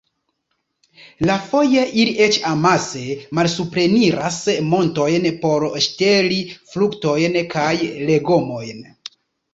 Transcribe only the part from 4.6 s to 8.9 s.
montojn por ŝteli fruktojn kaj legomojn.